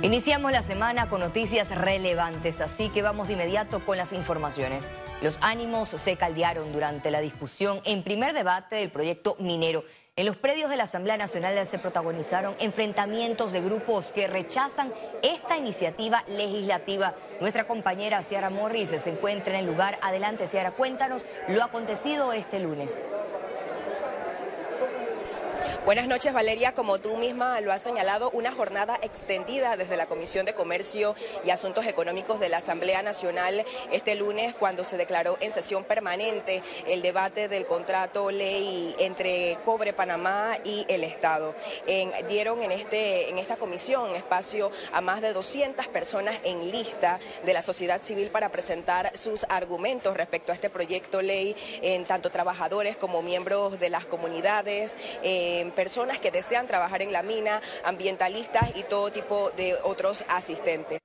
[0.00, 4.88] Iniciamos la semana con noticias relevantes, así que vamos de inmediato con las informaciones.
[5.22, 9.82] Los ánimos se caldearon durante la discusión en primer debate del proyecto minero.
[10.14, 15.58] En los predios de la Asamblea Nacional se protagonizaron enfrentamientos de grupos que rechazan esta
[15.58, 17.14] iniciativa legislativa.
[17.40, 19.98] Nuestra compañera Ciara Morris se encuentra en el lugar.
[20.00, 22.94] Adelante, Ciara, cuéntanos lo acontecido este lunes.
[25.88, 26.74] Buenas noches, Valeria.
[26.74, 31.14] Como tú misma lo has señalado, una jornada extendida desde la Comisión de Comercio
[31.46, 36.62] y Asuntos Económicos de la Asamblea Nacional este lunes, cuando se declaró en sesión permanente
[36.86, 41.54] el debate del contrato ley entre Cobre Panamá y el Estado.
[42.28, 47.54] dieron en, este, en esta comisión espacio a más de 200 personas en lista de
[47.54, 52.98] la sociedad civil para presentar sus argumentos respecto a este proyecto ley, en tanto trabajadores
[52.98, 54.94] como miembros de las comunidades
[55.78, 60.98] personas que desean trabajar en la mina, ambientalistas y todo tipo de otros asistentes.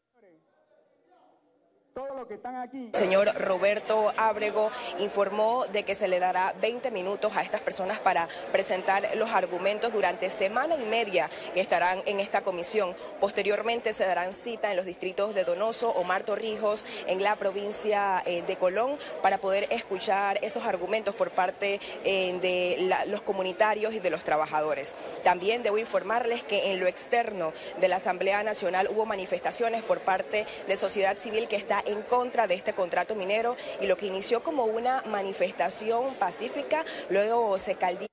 [2.94, 8.28] Señor Roberto Ábrego informó de que se le dará 20 minutos a estas personas para
[8.52, 12.96] presentar los argumentos durante semana y media que estarán en esta comisión.
[13.20, 18.44] Posteriormente se darán cita en los distritos de Donoso, Omar Torrijos, en la provincia eh,
[18.44, 24.10] de Colón, para poder escuchar esos argumentos por parte eh, de los comunitarios y de
[24.10, 24.94] los trabajadores.
[25.24, 30.46] También debo informarles que en lo externo de la Asamblea Nacional hubo manifestaciones por parte
[30.68, 34.44] de sociedad civil que está en contra de este contrato minero y lo que inició
[34.44, 38.06] como una manifestación pacífica, luego se caldió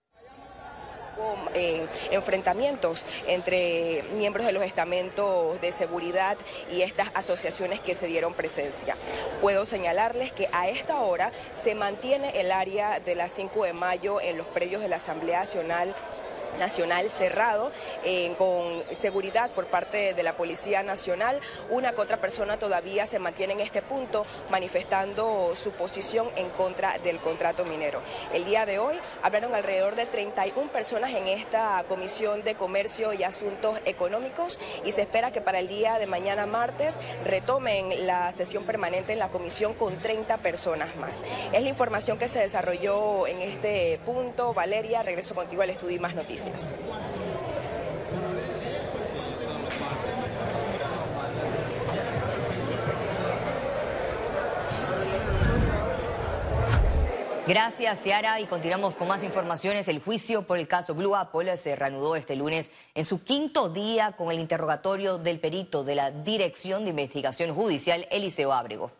[1.53, 6.39] eh, enfrentamientos entre miembros de los estamentos de seguridad
[6.73, 8.97] y estas asociaciones que se dieron presencia.
[9.43, 11.31] Puedo señalarles que a esta hora
[11.63, 15.41] se mantiene el área de las 5 de mayo en los predios de la Asamblea
[15.41, 15.95] Nacional
[16.59, 17.73] nacional cerrado
[18.05, 21.41] eh, con seguridad por parte de la Policía Nacional.
[21.69, 26.99] Una que otra persona todavía se mantiene en este punto manifestando su posición en contra
[26.99, 28.01] del contrato minero.
[28.33, 33.23] El día de hoy hablaron alrededor de 31 personas en esta Comisión de Comercio y
[33.23, 38.65] Asuntos Económicos y se espera que para el día de mañana martes retomen la sesión
[38.65, 41.23] permanente en la comisión con 30 personas más.
[41.53, 44.55] Es la información que se desarrolló en este punto.
[44.55, 46.40] Valeria, regreso contigo al estudio y más noticias.
[57.51, 58.39] Gracias, Ciara.
[58.39, 59.89] Y continuamos con más informaciones.
[59.89, 64.13] El juicio por el caso Blue Apple se reanudó este lunes en su quinto día
[64.13, 69.00] con el interrogatorio del perito de la Dirección de Investigación Judicial, Eliseo Ábrego.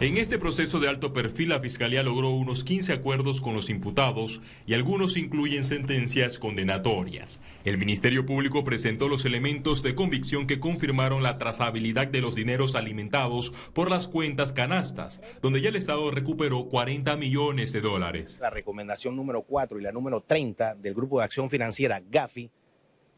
[0.00, 4.40] En este proceso de alto perfil, la Fiscalía logró unos 15 acuerdos con los imputados
[4.66, 7.38] y algunos incluyen sentencias condenatorias.
[7.66, 12.76] El Ministerio Público presentó los elementos de convicción que confirmaron la trazabilidad de los dineros
[12.76, 18.38] alimentados por las cuentas canastas, donde ya el Estado recuperó 40 millones de dólares.
[18.40, 22.50] La recomendación número 4 y la número 30 del Grupo de Acción Financiera GAFI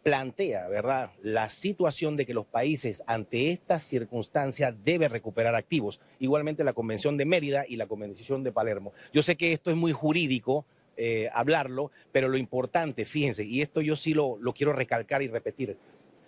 [0.03, 6.01] plantea, ¿verdad?, la situación de que los países ante estas circunstancias deben recuperar activos.
[6.19, 8.93] Igualmente la Convención de Mérida y la Convención de Palermo.
[9.13, 10.65] Yo sé que esto es muy jurídico
[10.97, 15.77] eh, hablarlo, pero lo importante, fíjense, y esto yo sí lo quiero recalcar y repetir,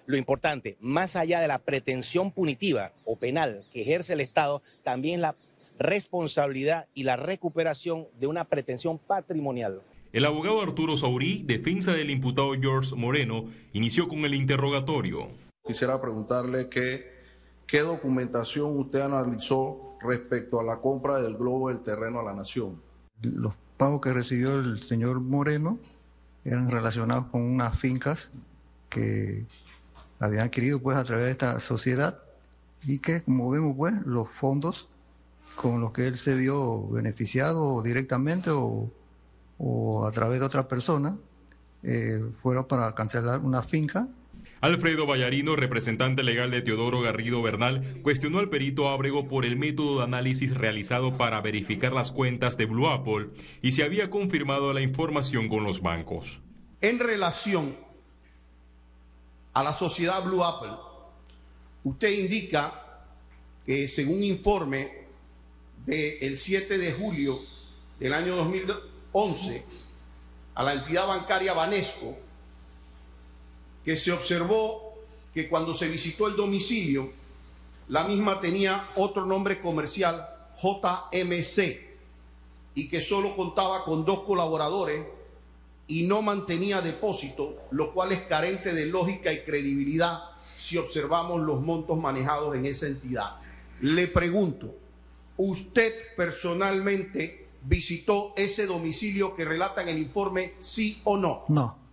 [0.06, 5.20] lo importante, más allá de la pretensión punitiva o penal que ejerce el Estado, también
[5.20, 5.34] la
[5.78, 9.80] responsabilidad y la recuperación de una pretensión patrimonial.
[10.14, 15.26] El abogado Arturo Saurí, defensa del imputado George Moreno, inició con el interrogatorio.
[15.66, 22.22] Quisiera preguntarle qué documentación usted analizó respecto a la compra del globo del terreno a
[22.22, 22.80] la nación.
[23.22, 25.80] Los pagos que recibió el señor Moreno
[26.44, 28.34] eran relacionados con unas fincas
[28.88, 29.46] que
[30.20, 32.22] habían adquirido pues a través de esta sociedad
[32.84, 34.88] y que como vemos pues los fondos
[35.56, 38.92] con los que él se vio beneficiado directamente o
[39.58, 41.18] o a través de otra persona
[41.82, 44.08] eh, fuera para cancelar una finca.
[44.60, 49.98] Alfredo Vallarino, representante legal de Teodoro Garrido Bernal, cuestionó al perito Ábrego por el método
[49.98, 53.28] de análisis realizado para verificar las cuentas de Blue Apple
[53.60, 56.40] y si había confirmado la información con los bancos.
[56.80, 57.76] En relación
[59.52, 60.72] a la sociedad Blue Apple,
[61.84, 63.04] usted indica
[63.66, 65.04] que según informe
[65.84, 67.38] del 7 de julio
[68.00, 69.64] del año 2002, 11
[70.56, 72.16] a la entidad bancaria Banesco,
[73.84, 74.94] que se observó
[75.32, 77.10] que cuando se visitó el domicilio,
[77.88, 80.28] la misma tenía otro nombre comercial,
[80.60, 81.80] JMC,
[82.74, 85.04] y que solo contaba con dos colaboradores
[85.86, 91.60] y no mantenía depósito, lo cual es carente de lógica y credibilidad si observamos los
[91.60, 93.36] montos manejados en esa entidad.
[93.80, 94.74] Le pregunto,
[95.36, 101.44] ¿usted personalmente visitó ese domicilio que relata en el informe, sí o no?
[101.48, 101.84] No.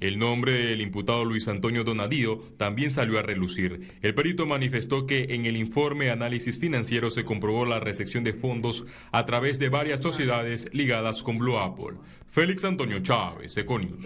[0.00, 3.98] El nombre del imputado Luis Antonio Donadío también salió a relucir.
[4.00, 8.86] El perito manifestó que en el informe Análisis Financiero se comprobó la recepción de fondos
[9.12, 11.98] a través de varias sociedades ligadas con Blue Apple.
[12.28, 14.02] Félix Antonio Chávez, Econius.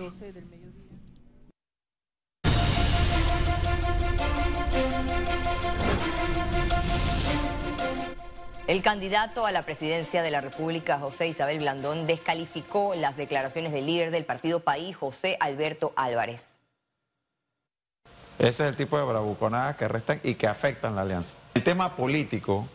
[8.67, 13.85] El candidato a la presidencia de la República, José Isabel Blandón, descalificó las declaraciones del
[13.85, 16.61] líder del partido País, José Alberto Álvarez.
[18.39, 21.35] Ese es el tipo de bravuconadas que restan y que afectan la alianza.
[21.53, 22.67] El tema político,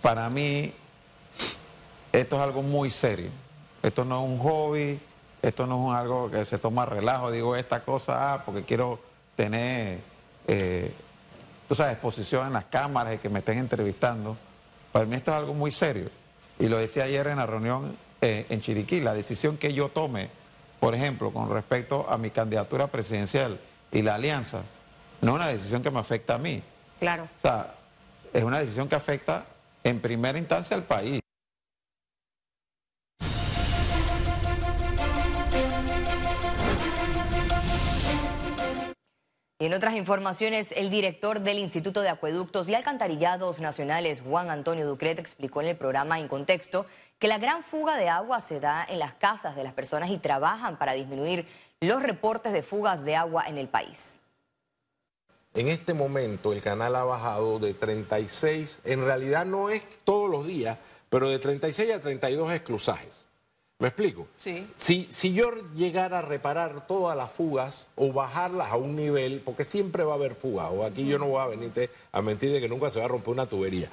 [0.00, 0.72] para mí,
[2.12, 3.30] esto es algo muy serio.
[3.82, 5.00] Esto no es un hobby,
[5.42, 7.32] esto no es algo que se toma relajo.
[7.32, 9.00] Digo esta cosa ah, porque quiero
[9.34, 9.98] tener,
[10.46, 10.92] eh,
[11.68, 14.36] tú sabes, exposición en las cámaras y que me estén entrevistando.
[14.92, 16.10] Para mí esto es algo muy serio.
[16.58, 20.30] Y lo decía ayer en la reunión eh, en Chiriquí, la decisión que yo tome,
[20.80, 23.60] por ejemplo, con respecto a mi candidatura presidencial
[23.92, 24.62] y la alianza,
[25.20, 26.62] no es una decisión que me afecta a mí.
[26.98, 27.24] Claro.
[27.24, 27.74] O sea,
[28.32, 29.44] es una decisión que afecta
[29.84, 31.20] en primera instancia al país.
[39.78, 45.60] Otras informaciones, el director del Instituto de Acueductos y Alcantarillados Nacionales, Juan Antonio Ducret, explicó
[45.60, 46.84] en el programa En Contexto
[47.20, 50.18] que la gran fuga de agua se da en las casas de las personas y
[50.18, 51.46] trabajan para disminuir
[51.80, 54.20] los reportes de fugas de agua en el país.
[55.54, 60.44] En este momento el canal ha bajado de 36, en realidad no es todos los
[60.44, 60.76] días,
[61.08, 63.27] pero de 36 a 32 esclusajes.
[63.80, 64.26] ¿Me explico?
[64.36, 64.68] Sí.
[64.74, 69.64] Si, si yo llegara a reparar todas las fugas o bajarlas a un nivel, porque
[69.64, 72.60] siempre va a haber fugas, o aquí yo no voy a venirte a mentir de
[72.60, 73.88] que nunca se va a romper una tubería.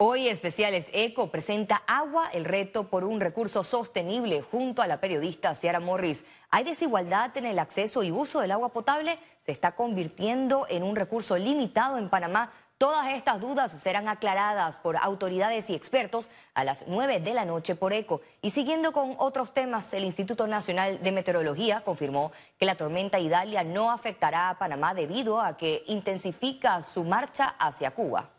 [0.00, 5.56] Hoy Especiales Eco presenta Agua, el reto por un recurso sostenible junto a la periodista
[5.56, 6.24] Ciara Morris.
[6.50, 9.18] ¿Hay desigualdad en el acceso y uso del agua potable?
[9.40, 12.52] ¿Se está convirtiendo en un recurso limitado en Panamá?
[12.78, 17.74] Todas estas dudas serán aclaradas por autoridades y expertos a las 9 de la noche
[17.74, 18.20] por ECO.
[18.40, 23.64] Y siguiendo con otros temas, el Instituto Nacional de Meteorología confirmó que la tormenta Idalia
[23.64, 28.30] no afectará a Panamá debido a que intensifica su marcha hacia Cuba.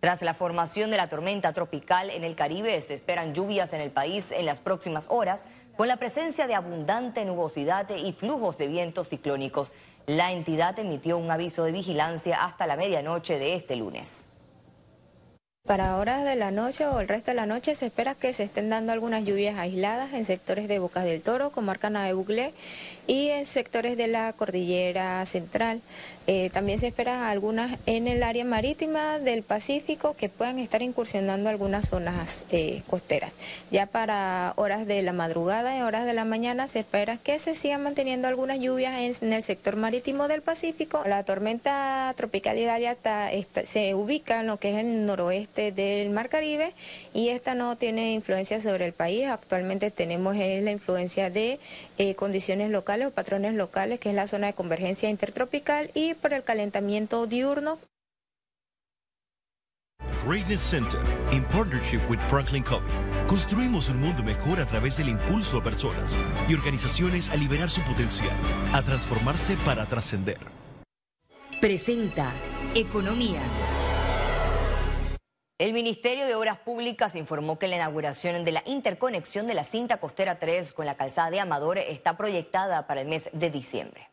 [0.00, 3.92] Tras la formación de la tormenta tropical en el Caribe, se esperan lluvias en el
[3.92, 5.44] país en las próximas horas,
[5.76, 9.72] con la presencia de abundante nubosidad y flujos de vientos ciclónicos.
[10.10, 14.28] La entidad emitió un aviso de vigilancia hasta la medianoche de este lunes.
[15.66, 18.42] Para horas de la noche o el resto de la noche se espera que se
[18.42, 22.54] estén dando algunas lluvias aisladas en sectores de Bocas del Toro, comarca de Buglé
[23.06, 25.80] y en sectores de la cordillera central.
[26.26, 31.50] Eh, también se esperan algunas en el área marítima del Pacífico que puedan estar incursionando
[31.50, 33.32] algunas zonas eh, costeras.
[33.70, 37.54] Ya para horas de la madrugada y horas de la mañana se espera que se
[37.54, 41.02] sigan manteniendo algunas lluvias en, el sector marítimo del Pacífico.
[41.06, 42.96] La tormenta tropical Idalia
[43.64, 46.72] se ubica en lo que es el noroeste del Mar Caribe
[47.12, 49.26] y esta no tiene influencia sobre el país.
[49.26, 51.58] Actualmente tenemos la influencia de
[51.98, 56.32] eh, condiciones locales o patrones locales, que es la zona de convergencia intertropical y por
[56.32, 57.78] el calentamiento diurno.
[60.26, 61.00] Greatness Center,
[61.32, 62.90] in partnership with Franklin Covey,
[63.26, 66.14] construimos un mundo mejor a través del impulso a personas
[66.48, 68.36] y organizaciones a liberar su potencial,
[68.72, 70.38] a transformarse para trascender.
[71.60, 72.32] Presenta
[72.74, 73.40] Economía.
[75.60, 79.98] El Ministerio de Obras Públicas informó que la inauguración de la interconexión de la cinta
[79.98, 84.08] costera 3 con la calzada de Amador está proyectada para el mes de diciembre.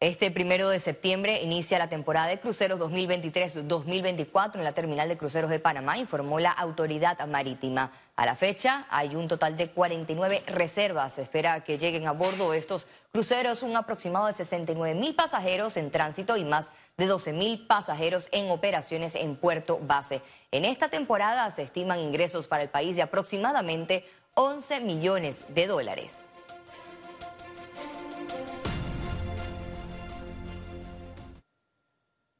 [0.00, 5.50] Este primero de septiembre inicia la temporada de cruceros 2023-2024 en la terminal de cruceros
[5.50, 7.92] de Panamá, informó la autoridad marítima.
[8.16, 11.12] A la fecha hay un total de 49 reservas.
[11.12, 15.90] Se espera que lleguen a bordo estos cruceros un aproximado de 69 mil pasajeros en
[15.90, 20.22] tránsito y más de 12 mil pasajeros en operaciones en puerto base.
[20.50, 24.04] En esta temporada se estiman ingresos para el país de aproximadamente
[24.42, 26.14] 11 millones de dólares.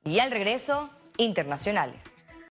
[0.03, 0.89] Y al regreso,
[1.19, 2.03] internacionales.